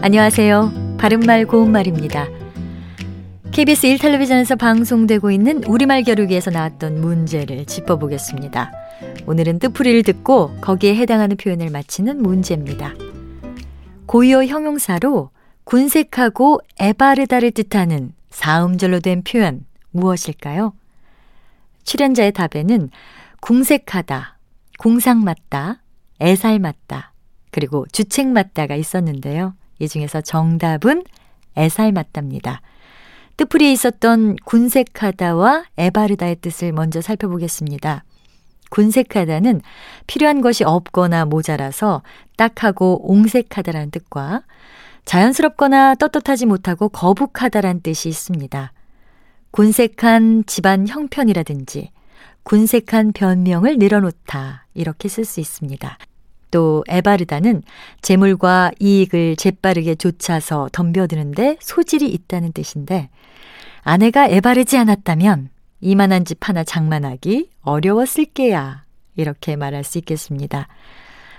안녕하세요. 0.00 0.96
바른말 0.96 1.44
고운말입니다. 1.46 2.28
KBS 3.50 3.88
1텔레비전에서 3.88 4.56
방송되고 4.56 5.32
있는 5.32 5.64
우리말 5.64 6.04
겨루기에서 6.04 6.52
나왔던 6.52 7.00
문제를 7.00 7.64
짚어보겠습니다. 7.64 8.70
오늘은 9.26 9.58
뜻풀이를 9.58 10.04
듣고 10.04 10.54
거기에 10.60 10.94
해당하는 10.94 11.36
표현을 11.36 11.70
맞히는 11.70 12.22
문제입니다. 12.22 12.94
고유어 14.06 14.44
형용사로 14.44 15.30
군색하고 15.64 16.60
애바르다를 16.80 17.50
뜻하는 17.50 18.12
사음절로 18.30 19.00
된 19.00 19.24
표현 19.24 19.66
무엇일까요? 19.90 20.74
출연자의 21.82 22.32
답에는 22.32 22.90
궁색하다, 23.40 24.38
궁상맞다, 24.78 25.82
애살 26.20 26.60
맞다, 26.60 27.12
그리고 27.50 27.84
주책 27.90 28.28
맞다가 28.28 28.76
있었는데요. 28.76 29.54
이 29.78 29.88
중에서 29.88 30.20
정답은 30.20 31.04
애살맞답니다. 31.56 32.60
뜻풀이에 33.36 33.72
있었던 33.72 34.36
군색하다와 34.44 35.64
애바르다의 35.78 36.36
뜻을 36.36 36.72
먼저 36.72 37.00
살펴보겠습니다. 37.00 38.04
군색하다는 38.70 39.62
필요한 40.06 40.40
것이 40.40 40.64
없거나 40.64 41.24
모자라서 41.24 42.02
딱하고 42.36 43.00
옹색하다라는 43.10 43.90
뜻과 43.90 44.42
자연스럽거나 45.04 45.94
떳떳하지 45.94 46.46
못하고 46.46 46.88
거북하다라는 46.88 47.80
뜻이 47.82 48.08
있습니다. 48.08 48.72
군색한 49.52 50.44
집안 50.46 50.86
형편이라든지 50.86 51.90
군색한 52.42 53.12
변명을 53.12 53.78
늘어놓다 53.78 54.66
이렇게 54.74 55.08
쓸 55.08 55.24
수 55.24 55.40
있습니다. 55.40 55.98
또 56.50 56.84
에바르다는 56.88 57.62
재물과 58.02 58.72
이익을 58.78 59.36
재빠르게 59.36 59.94
쫓아서 59.94 60.68
덤벼드는데 60.72 61.58
소질이 61.60 62.08
있다는 62.08 62.52
뜻인데 62.52 63.10
아내가 63.82 64.26
에바르지 64.26 64.76
않았다면 64.76 65.50
이만한 65.80 66.24
집 66.24 66.48
하나 66.48 66.64
장만하기 66.64 67.50
어려웠을 67.62 68.26
게야 68.26 68.84
이렇게 69.16 69.56
말할 69.56 69.84
수 69.84 69.98
있겠습니다. 69.98 70.68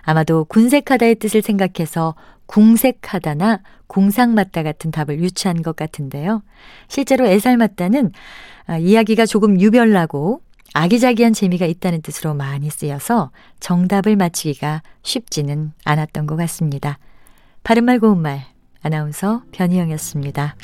아마도 0.01 0.45
군색하다의 0.45 1.15
뜻을 1.15 1.41
생각해서 1.41 2.15
궁색하다나 2.45 3.61
궁상맞다 3.87 4.63
같은 4.63 4.91
답을 4.91 5.19
유추한 5.19 5.61
것 5.61 5.75
같은데요. 5.75 6.41
실제로 6.87 7.27
애살맞다는 7.27 8.11
아, 8.65 8.77
이야기가 8.77 9.25
조금 9.25 9.59
유별나고 9.59 10.41
아기자기한 10.73 11.33
재미가 11.33 11.65
있다는 11.65 12.01
뜻으로 12.01 12.33
많이 12.33 12.69
쓰여서 12.69 13.31
정답을 13.59 14.15
맞히기가 14.15 14.81
쉽지는 15.03 15.73
않았던 15.83 16.27
것 16.27 16.35
같습니다. 16.35 16.99
바른말 17.63 17.99
고운말 17.99 18.45
아나운서 18.81 19.43
변희영이었습니다. 19.51 20.55